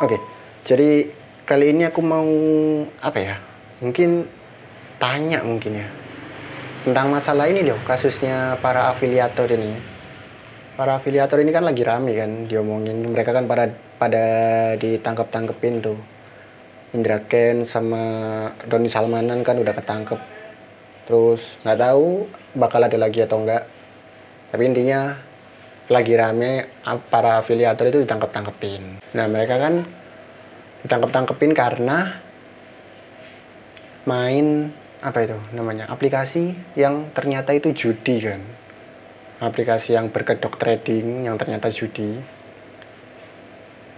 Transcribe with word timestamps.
Oke, 0.00 0.16
jadi 0.64 1.12
kali 1.44 1.76
ini 1.76 1.84
aku 1.84 2.00
mau 2.00 2.24
apa 3.04 3.20
ya? 3.20 3.36
Mungkin 3.84 4.24
tanya 4.96 5.44
mungkin 5.44 5.76
ya 5.76 5.88
tentang 6.80 7.12
masalah 7.12 7.44
ini 7.52 7.60
loh 7.60 7.76
kasusnya 7.84 8.56
para 8.64 8.88
afiliator 8.88 9.44
ini. 9.52 9.76
Para 10.72 10.96
afiliator 10.96 11.44
ini 11.44 11.52
kan 11.52 11.68
lagi 11.68 11.84
rame 11.84 12.16
kan 12.16 12.48
diomongin. 12.48 13.04
Mereka 13.12 13.36
kan 13.36 13.44
pada 13.44 13.68
pada 14.00 14.24
ditangkap-tangkepin 14.80 15.84
tuh. 15.84 16.00
Indra 16.96 17.20
Ken 17.28 17.68
sama 17.68 18.00
Doni 18.64 18.88
Salmanan 18.88 19.44
kan 19.44 19.60
udah 19.60 19.76
ketangkep. 19.76 20.20
Terus 21.04 21.44
nggak 21.60 21.76
tahu 21.76 22.24
bakal 22.56 22.80
ada 22.88 22.96
lagi 22.96 23.20
atau 23.20 23.44
enggak. 23.44 23.68
Tapi 24.48 24.62
intinya 24.64 25.20
lagi 25.90 26.14
rame 26.14 26.70
para 27.10 27.42
afiliator 27.42 27.90
itu 27.90 28.06
ditangkap-tangkepin. 28.06 29.02
Nah 29.10 29.26
mereka 29.26 29.58
kan 29.58 29.82
ditangkap-tangkepin 30.86 31.50
karena 31.50 32.22
main 34.06 34.70
apa 35.02 35.18
itu 35.26 35.36
namanya 35.50 35.90
aplikasi 35.90 36.54
yang 36.78 37.10
ternyata 37.10 37.50
itu 37.50 37.74
judi 37.74 38.22
kan. 38.22 38.38
Aplikasi 39.42 39.98
yang 39.98 40.14
berkedok 40.14 40.54
trading 40.62 41.26
yang 41.26 41.34
ternyata 41.34 41.66
judi. 41.74 42.22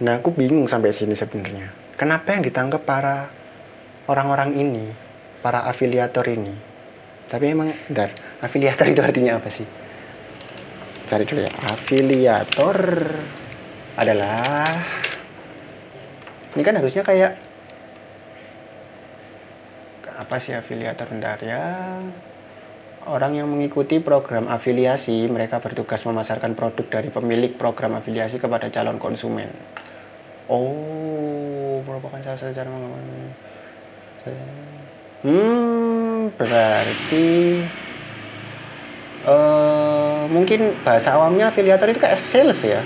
Nah 0.01 0.17
aku 0.17 0.33
bingung 0.33 0.65
sampai 0.65 0.97
sini 0.97 1.13
sebenarnya. 1.13 1.69
Kenapa 1.93 2.33
yang 2.33 2.41
ditangkap 2.41 2.81
para 2.89 3.29
orang-orang 4.09 4.57
ini 4.57 4.89
para 5.45 5.69
afiliator 5.69 6.25
ini? 6.25 6.57
Tapi 7.29 7.45
emang 7.53 7.69
bentar 7.85 8.09
afiliator 8.41 8.89
itu 8.89 9.01
artinya 9.05 9.37
apa 9.37 9.53
sih 9.53 9.82
cari 11.13 11.29
dulu 11.29 11.45
ya 11.45 11.53
afiliator 11.69 12.77
adalah 14.01 14.81
ini 16.57 16.61
kan 16.65 16.73
harusnya 16.73 17.05
kayak 17.05 17.37
apa 20.17 20.35
sih 20.41 20.57
afiliator 20.57 21.05
bentar 21.05 21.37
ya? 21.45 21.61
Orang 23.05 23.37
yang 23.37 23.45
mengikuti 23.45 24.01
program 24.01 24.49
afiliasi 24.49 25.29
mereka 25.29 25.61
bertugas 25.61 26.01
memasarkan 26.01 26.57
produk 26.57 26.89
dari 26.89 27.13
pemilik 27.13 27.53
program 27.53 27.93
afiliasi 27.93 28.41
kepada 28.41 28.73
calon 28.73 28.97
konsumen. 28.97 29.53
Oh 30.49 31.85
merupakan 31.85 32.17
salah 32.25 32.39
satu 32.41 32.57
cara 32.57 32.69
mengamankan 32.73 33.21
hmm 35.23 36.33
berarti 36.39 37.29
uh, 39.27 39.72
mungkin 40.33 40.73
bahasa 40.81 41.13
awamnya 41.13 41.53
afiliator 41.53 41.93
itu 41.93 42.01
kayak 42.01 42.17
sales 42.17 42.65
ya. 42.65 42.81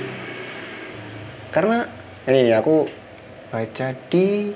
Karena 1.56 1.88
ini 2.28 2.52
nih 2.52 2.60
aku 2.60 2.92
baca 3.48 3.96
di 4.12 4.52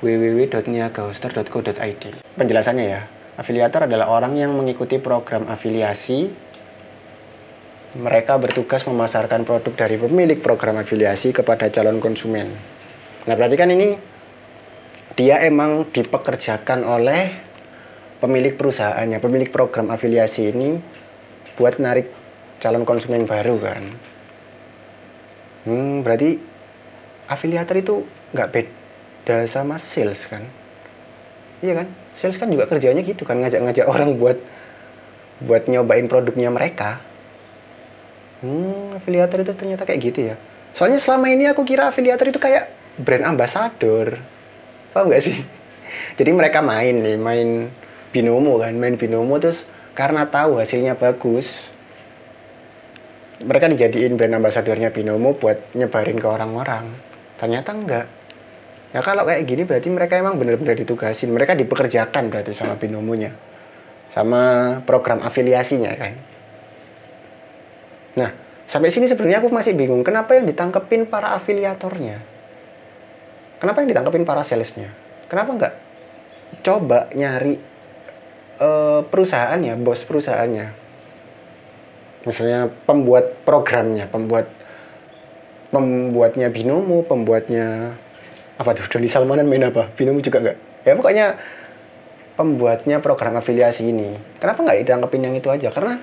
www.niagahoster.co.id 0.00 2.02
penjelasannya 2.36 2.84
ya 2.88 3.00
afiliator 3.36 3.84
adalah 3.84 4.08
orang 4.08 4.40
yang 4.40 4.56
mengikuti 4.56 4.96
program 4.96 5.44
afiliasi. 5.46 6.48
Mereka 7.96 8.36
bertugas 8.36 8.84
memasarkan 8.84 9.48
produk 9.48 9.72
dari 9.72 9.96
pemilik 9.96 10.36
program 10.36 10.76
afiliasi 10.76 11.32
kepada 11.32 11.72
calon 11.72 11.96
konsumen. 11.96 12.52
Nah 13.24 13.32
berarti 13.32 13.56
kan 13.56 13.72
ini 13.72 13.96
dia 15.16 15.40
emang 15.40 15.88
dipekerjakan 15.88 16.84
oleh 16.84 17.32
pemilik 18.20 18.52
perusahaannya 18.52 19.16
pemilik 19.16 19.48
program 19.48 19.88
afiliasi 19.88 20.52
ini 20.52 20.76
buat 21.56 21.80
narik 21.80 22.12
calon 22.60 22.84
konsumen 22.84 23.24
baru 23.24 23.56
kan. 23.60 23.82
Hmm, 25.66 26.06
berarti 26.06 26.38
afiliator 27.26 27.76
itu 27.80 27.94
nggak 28.36 28.50
beda 28.54 29.36
sama 29.50 29.80
sales 29.82 30.24
kan? 30.30 30.46
Iya 31.64 31.82
kan? 31.82 31.86
Sales 32.14 32.38
kan 32.38 32.52
juga 32.52 32.70
kerjanya 32.70 33.02
gitu 33.02 33.26
kan 33.26 33.40
ngajak-ngajak 33.42 33.86
orang 33.88 34.14
buat 34.20 34.38
buat 35.42 35.66
nyobain 35.68 36.06
produknya 36.06 36.52
mereka. 36.52 37.00
Hmm 38.44 38.94
afiliator 38.96 39.42
itu 39.42 39.52
ternyata 39.56 39.82
kayak 39.88 40.00
gitu 40.00 40.20
ya. 40.32 40.36
Soalnya 40.76 41.00
selama 41.00 41.32
ini 41.32 41.48
aku 41.48 41.64
kira 41.64 41.88
afiliator 41.88 42.28
itu 42.28 42.36
kayak 42.36 42.68
brand 43.00 43.24
ambassador. 43.24 44.20
Paham 44.92 45.08
gak 45.08 45.24
sih? 45.24 45.40
Jadi 46.20 46.30
mereka 46.36 46.60
main 46.60 47.00
nih 47.00 47.16
main 47.16 47.72
binomo 48.14 48.56
kan 48.56 48.72
main 48.72 48.96
binomo 48.96 49.36
terus 49.36 49.68
karena 49.96 50.28
tahu 50.28 50.60
hasilnya 50.60 51.00
bagus 51.00 51.72
mereka 53.40 53.68
dijadiin 53.68 54.16
brand 54.16 54.36
ambasadornya 54.36 54.92
binomo 54.92 55.36
buat 55.36 55.76
nyebarin 55.76 56.16
ke 56.16 56.28
orang-orang. 56.28 56.88
Ternyata 57.36 57.76
enggak. 57.76 58.06
Ya 58.96 59.04
kalau 59.04 59.28
kayak 59.28 59.44
gini 59.44 59.68
berarti 59.68 59.92
mereka 59.92 60.16
emang 60.16 60.40
benar-benar 60.40 60.72
ditugasin. 60.72 61.28
Mereka 61.32 61.52
dipekerjakan 61.52 62.32
berarti 62.32 62.56
sama 62.56 62.80
binomonya. 62.80 63.36
Sama 64.08 64.80
program 64.88 65.20
afiliasinya 65.20 65.92
kan? 66.00 66.12
Nah 68.16 68.30
sampai 68.64 68.88
sini 68.88 69.04
sebenarnya 69.04 69.44
aku 69.44 69.52
masih 69.52 69.76
bingung 69.76 70.00
kenapa 70.00 70.32
yang 70.32 70.48
ditangkepin 70.48 71.04
para 71.04 71.36
afiliatornya? 71.36 72.24
Kenapa 73.60 73.84
yang 73.84 73.88
ditangkepin 73.92 74.24
para 74.24 74.40
salesnya? 74.48 74.88
Kenapa 75.28 75.50
enggak 75.52 75.74
coba 76.64 77.12
nyari 77.12 77.75
uh, 78.60 79.00
perusahaannya, 79.06 79.74
bos 79.80 80.02
perusahaannya. 80.04 80.66
Misalnya 82.26 82.68
pembuat 82.84 83.46
programnya, 83.46 84.10
pembuat 84.10 84.50
pembuatnya 85.70 86.50
Binomo, 86.50 87.06
pembuatnya 87.06 87.94
apa 88.56 88.70
tuh 88.72 88.88
Doni 88.90 89.06
Salmanan 89.06 89.46
main 89.46 89.68
apa? 89.68 89.92
Binomo 89.94 90.18
juga 90.18 90.42
enggak? 90.42 90.58
Ya 90.82 90.92
pokoknya 90.98 91.26
pembuatnya 92.34 92.98
program 92.98 93.38
afiliasi 93.38 93.90
ini. 93.90 94.16
Kenapa 94.42 94.62
nggak 94.64 94.78
ditangkepin 94.82 95.22
yang 95.22 95.34
itu 95.36 95.48
aja? 95.52 95.70
Karena 95.70 95.98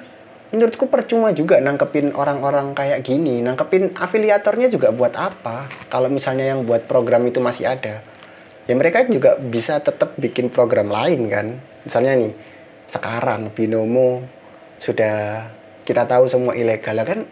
menurutku 0.54 0.86
percuma 0.86 1.34
juga 1.34 1.58
nangkepin 1.58 2.14
orang-orang 2.14 2.78
kayak 2.78 3.02
gini. 3.02 3.42
Nangkepin 3.42 3.98
afiliatornya 3.98 4.70
juga 4.70 4.94
buat 4.94 5.18
apa? 5.18 5.68
Kalau 5.90 6.08
misalnya 6.14 6.54
yang 6.54 6.64
buat 6.64 6.86
program 6.86 7.26
itu 7.26 7.42
masih 7.42 7.68
ada. 7.68 8.13
Ya 8.64 8.74
mereka 8.80 9.04
juga 9.04 9.36
bisa 9.36 9.84
tetap 9.84 10.16
bikin 10.16 10.48
program 10.48 10.88
lain 10.88 11.28
kan. 11.28 11.48
Misalnya 11.84 12.16
nih 12.16 12.32
sekarang 12.88 13.52
binomo 13.52 14.24
sudah 14.80 15.48
kita 15.84 16.08
tahu 16.08 16.32
semua 16.32 16.56
ilegal 16.56 17.04
kan. 17.04 17.28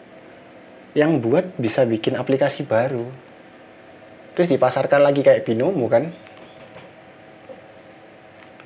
Yang 0.92 1.12
buat 1.24 1.46
bisa 1.56 1.88
bikin 1.88 2.20
aplikasi 2.20 2.68
baru. 2.68 3.08
Terus 4.36 4.52
dipasarkan 4.52 5.00
lagi 5.00 5.24
kayak 5.24 5.48
binomo 5.48 5.88
kan. 5.88 6.12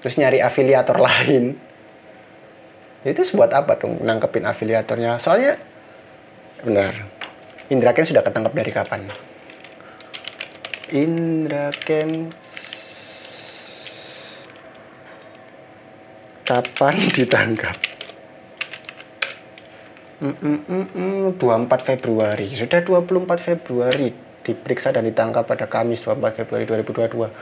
Terus 0.02 0.18
nyari 0.18 0.42
afiliator 0.42 0.98
lain. 1.10 1.58
Itu 3.06 3.22
buat 3.38 3.54
apa 3.54 3.78
dong 3.78 4.02
nangkepin 4.02 4.50
afiliatornya? 4.50 5.22
Soalnya 5.22 5.62
benar 6.66 7.16
Indra 7.70 7.94
Ken 7.94 8.06
sudah 8.06 8.26
ketangkap 8.26 8.54
dari 8.54 8.72
kapan? 8.74 9.02
Indra 10.94 11.74
Ken 11.74 12.30
kapan 16.46 17.10
ditangkap? 17.10 17.74
Mm, 20.22 20.32
mm, 20.32 20.60
mm, 20.64 20.86
mm, 20.96 21.42
24 21.42 21.82
Februari. 21.84 22.48
Sudah 22.54 22.80
24 22.86 23.42
Februari 23.42 24.14
diperiksa 24.46 24.94
dan 24.94 25.04
ditangkap 25.10 25.44
pada 25.44 25.66
Kamis 25.66 26.06
24 26.06 26.46
Februari 26.46 26.64
2022. 26.70 27.34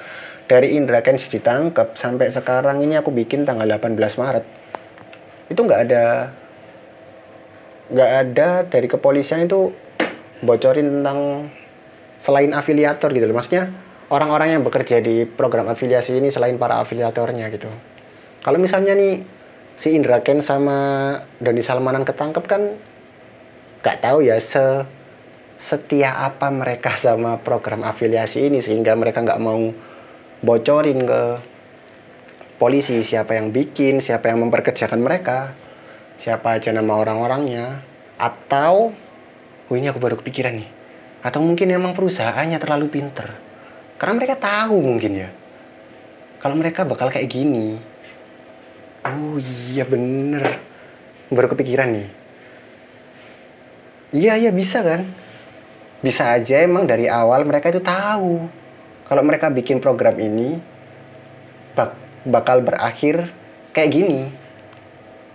Dari 0.47 0.73
Indra 0.79 1.03
Kens 1.03 1.27
ditangkap 1.27 1.99
sampai 1.99 2.31
sekarang 2.31 2.81
ini 2.81 2.97
aku 2.97 3.11
bikin 3.11 3.43
tanggal 3.43 3.67
18 3.67 3.99
Maret. 3.99 4.45
Itu 5.51 5.61
nggak 5.67 5.81
ada 5.91 6.03
nggak 7.93 8.11
ada 8.25 8.47
dari 8.65 8.87
kepolisian 8.87 9.43
itu 9.43 9.69
bocorin 10.41 11.03
tentang 11.03 11.51
selain 12.17 12.55
afiliator 12.55 13.11
gitu 13.11 13.27
loh. 13.27 13.35
Maksudnya 13.35 13.69
orang-orang 14.09 14.57
yang 14.57 14.63
bekerja 14.63 15.03
di 15.03 15.27
program 15.27 15.67
afiliasi 15.67 16.17
ini 16.17 16.31
selain 16.31 16.55
para 16.55 16.79
afiliatornya 16.79 17.51
gitu. 17.51 17.92
Kalau 18.43 18.59
misalnya 18.59 18.91
nih 18.91 19.23
si 19.79 19.95
Indra 19.95 20.19
Ken 20.19 20.43
sama 20.43 21.15
Doni 21.39 21.63
Salmanan 21.63 22.03
ketangkep 22.03 22.43
kan 22.43 22.75
nggak 23.79 23.99
tahu 24.03 24.23
ya 24.27 24.35
se 24.43 24.83
setia 25.55 26.27
apa 26.27 26.51
mereka 26.51 26.91
sama 27.03 27.39
program 27.39 27.87
afiliasi 27.87 28.51
ini 28.51 28.59
sehingga 28.59 28.99
mereka 28.99 29.23
nggak 29.23 29.39
mau 29.39 29.71
bocorin 30.43 31.07
ke 31.07 31.21
polisi 32.59 32.99
siapa 33.03 33.35
yang 33.39 33.55
bikin, 33.55 34.03
siapa 34.03 34.31
yang 34.31 34.43
memperkerjakan 34.47 34.99
mereka, 34.99 35.55
siapa 36.19 36.59
aja 36.59 36.71
nama 36.71 36.99
orang-orangnya, 36.99 37.83
atau 38.15 38.95
oh 39.67 39.75
ini 39.75 39.91
aku 39.91 39.99
baru 39.99 40.15
kepikiran 40.19 40.63
nih, 40.63 40.69
atau 41.23 41.43
mungkin 41.43 41.75
emang 41.75 41.91
perusahaannya 41.91 42.59
terlalu 42.63 42.87
pinter, 42.87 43.35
karena 43.99 44.13
mereka 44.15 44.35
tahu 44.39 44.79
mungkin 44.79 45.11
ya, 45.27 45.29
kalau 46.39 46.55
mereka 46.55 46.87
bakal 46.87 47.11
kayak 47.11 47.27
gini, 47.27 47.79
Oh 49.03 49.35
iya 49.71 49.83
bener. 49.83 50.59
Baru 51.27 51.51
kepikiran 51.51 51.91
nih. 51.91 52.07
Iya 54.13 54.33
iya 54.37 54.51
bisa 54.53 54.79
kan. 54.83 55.23
bisa 56.03 56.35
aja 56.35 56.59
emang 56.59 56.83
dari 56.83 57.07
awal 57.07 57.47
mereka 57.47 57.71
itu 57.71 57.79
tahu 57.79 58.43
kalau 59.07 59.23
mereka 59.23 59.47
bikin 59.47 59.79
program 59.79 60.19
ini 60.19 60.59
bak 61.79 61.95
bakal 62.27 62.59
berakhir 62.59 63.31
kayak 63.71 63.91
gini 63.95 64.27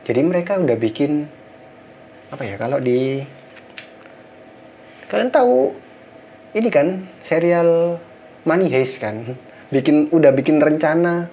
jadi 0.05 0.21
mereka 0.21 0.61
udah 0.61 0.77
bikin 0.77 1.25
apa 2.29 2.45
ya 2.45 2.61
kalau 2.61 2.77
di 2.85 3.25
kalian 5.09 5.33
tahu 5.33 5.73
ini 6.53 6.69
kan 6.69 7.09
serial 7.25 7.97
Money 8.45 8.69
Heist 8.69 9.01
kan 9.01 9.25
bikin 9.73 10.13
udah 10.13 10.37
bikin 10.37 10.61
rencana 10.61 11.33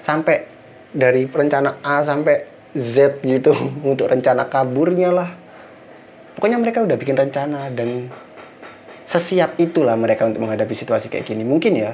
sampai 0.00 0.48
dari 0.90 1.26
rencana 1.26 1.78
A 1.82 2.02
sampai 2.02 2.46
Z 2.74 3.22
gitu 3.22 3.54
untuk 3.90 4.10
rencana 4.10 4.46
kaburnya 4.46 5.10
lah. 5.10 5.30
Pokoknya 6.38 6.58
mereka 6.58 6.82
udah 6.82 6.96
bikin 6.96 7.18
rencana 7.18 7.68
dan 7.74 8.08
sesiap 9.04 9.58
itulah 9.58 9.98
mereka 9.98 10.24
untuk 10.24 10.46
menghadapi 10.46 10.72
situasi 10.72 11.10
kayak 11.10 11.26
gini. 11.26 11.42
Mungkin 11.42 11.72
ya. 11.74 11.92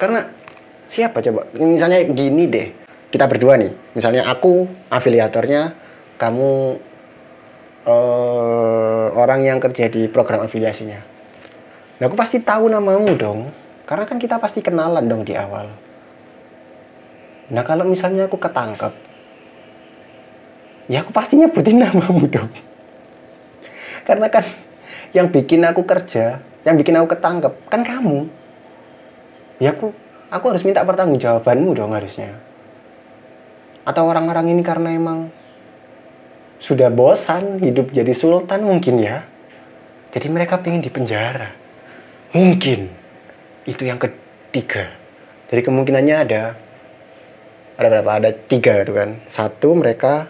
Karena 0.00 0.24
siapa 0.88 1.20
coba? 1.20 1.46
Misalnya 1.54 2.02
gini 2.08 2.48
deh 2.48 2.68
kita 3.12 3.28
berdua 3.28 3.60
nih. 3.60 3.72
Misalnya 3.94 4.26
aku 4.26 4.66
afiliatornya 4.88 5.76
kamu 6.18 6.50
uh, 7.86 9.06
orang 9.14 9.44
yang 9.46 9.58
kerja 9.60 9.86
di 9.92 10.08
program 10.08 10.42
afiliasinya. 10.42 11.00
Nah 11.98 12.04
aku 12.08 12.16
pasti 12.16 12.40
tahu 12.42 12.66
namamu 12.72 13.12
dong. 13.14 13.40
Karena 13.88 14.04
kan 14.04 14.20
kita 14.20 14.36
pasti 14.36 14.60
kenalan 14.60 15.08
dong 15.08 15.24
di 15.24 15.32
awal 15.32 15.87
nah 17.48 17.64
kalau 17.64 17.88
misalnya 17.88 18.28
aku 18.28 18.36
ketangkep 18.36 18.92
ya 20.88 21.04
aku 21.04 21.10
pasti 21.12 21.40
nyebutin 21.40 21.80
namamu 21.80 22.24
dong 22.28 22.52
karena 24.08 24.32
kan 24.32 24.44
yang 25.12 25.28
bikin 25.28 25.60
aku 25.64 25.84
kerja, 25.84 26.40
yang 26.64 26.76
bikin 26.80 26.96
aku 26.96 27.12
ketangkep 27.12 27.52
kan 27.68 27.84
kamu. 27.84 28.28
Ya 29.60 29.76
aku 29.76 29.92
aku 30.32 30.44
harus 30.48 30.64
minta 30.64 30.80
pertanggungjawabanmu 30.80 31.76
dong 31.76 31.92
harusnya. 31.92 32.40
Atau 33.84 34.08
orang-orang 34.08 34.52
ini 34.52 34.64
karena 34.64 34.96
emang 34.96 35.28
sudah 36.56 36.88
bosan 36.88 37.60
hidup 37.60 37.92
jadi 37.92 38.12
sultan 38.16 38.64
mungkin 38.64 38.96
ya. 39.00 39.28
Jadi 40.08 40.32
mereka 40.32 40.56
pengen 40.60 40.80
di 40.80 40.88
penjara. 40.88 41.52
Mungkin. 42.32 42.88
Itu 43.68 43.84
yang 43.84 44.00
ketiga. 44.00 44.88
Jadi 45.52 45.60
kemungkinannya 45.64 46.16
ada 46.16 46.56
ada 47.78 47.86
berapa? 47.86 48.10
Ada 48.18 48.30
tiga 48.34 48.82
itu 48.82 48.92
kan. 48.92 49.22
Satu 49.30 49.78
mereka 49.78 50.26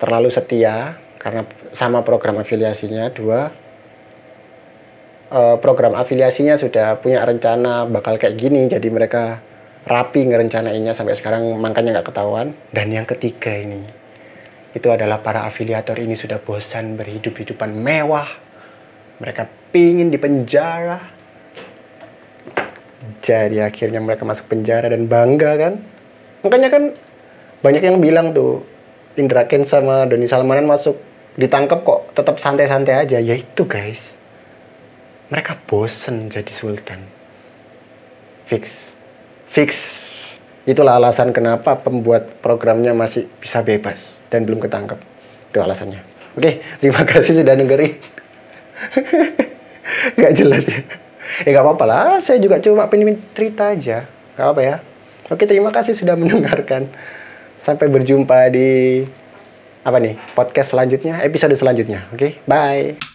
terlalu 0.00 0.32
setia 0.32 0.96
karena 1.20 1.44
sama 1.76 2.00
program 2.00 2.40
afiliasinya. 2.40 3.12
Dua 3.12 3.52
uh, 5.32 5.56
program 5.60 5.94
afiliasinya 5.96 6.56
sudah 6.56 6.96
punya 7.00 7.22
rencana 7.24 7.84
bakal 7.88 8.16
kayak 8.16 8.36
gini 8.36 8.66
jadi 8.66 8.88
mereka 8.88 9.40
rapi 9.88 10.28
ngerencanainnya 10.28 10.92
sampai 10.92 11.16
sekarang 11.16 11.56
makanya 11.56 12.00
nggak 12.00 12.08
ketahuan 12.12 12.52
dan 12.72 12.92
yang 12.92 13.08
ketiga 13.08 13.52
ini 13.56 13.84
itu 14.76 14.88
adalah 14.92 15.24
para 15.24 15.48
afiliator 15.48 15.96
ini 15.96 16.12
sudah 16.12 16.40
bosan 16.44 17.00
berhidup 17.00 17.32
hidupan 17.32 17.72
mewah 17.72 18.28
mereka 19.16 19.48
pingin 19.72 20.12
di 20.12 20.20
penjara 20.20 21.00
jadi 23.24 23.64
akhirnya 23.64 23.98
mereka 24.04 24.28
masuk 24.28 24.46
penjara 24.52 24.92
dan 24.92 25.08
bangga 25.08 25.52
kan 25.56 25.74
makanya 26.48 26.72
kan 26.72 26.96
banyak 27.60 27.82
yang 27.84 28.00
bilang 28.00 28.32
tuh 28.32 28.64
Indra 29.20 29.44
Ken 29.44 29.68
sama 29.68 30.08
Doni 30.08 30.24
Salmanan 30.24 30.64
masuk 30.64 30.96
ditangkap 31.36 31.84
kok 31.84 32.16
tetap 32.16 32.40
santai-santai 32.40 32.96
aja 32.96 33.20
ya 33.20 33.34
itu 33.36 33.68
guys 33.68 34.18
mereka 35.28 35.60
bosen 35.68 36.32
jadi 36.32 36.48
sultan. 36.48 37.04
Fix. 38.48 38.96
Fix. 39.44 39.72
Itulah 40.64 40.96
alasan 40.96 41.36
kenapa 41.36 41.76
pembuat 41.76 42.40
programnya 42.40 42.96
masih 42.96 43.28
bisa 43.36 43.60
bebas 43.60 44.20
dan 44.32 44.48
belum 44.48 44.60
ketangkep. 44.60 44.96
Itu 45.52 45.60
alasannya. 45.60 46.00
Oke, 46.32 46.64
terima 46.80 47.04
kasih 47.04 47.44
sudah 47.44 47.56
dengerin. 47.56 48.00
gak 50.20 50.32
jelas 50.32 50.64
ya. 50.64 50.80
Ya 51.44 51.48
gak 51.60 51.64
apa-apa 51.64 51.84
lah, 51.84 52.08
saya 52.24 52.40
juga 52.40 52.56
cuma 52.64 52.88
pengen 52.88 53.20
cerita 53.36 53.68
aja. 53.72 54.08
Gak 54.36 54.48
apa 54.48 54.60
ya. 54.64 54.76
Oke, 55.28 55.44
terima 55.44 55.68
kasih 55.68 55.92
sudah 55.92 56.16
mendengarkan. 56.16 56.88
Sampai 57.60 57.90
berjumpa 57.92 58.48
di 58.48 59.04
apa 59.84 59.98
nih 60.00 60.16
podcast 60.36 60.72
selanjutnya, 60.72 61.20
episode 61.24 61.56
selanjutnya. 61.56 62.08
Oke, 62.12 62.40
bye. 62.48 63.07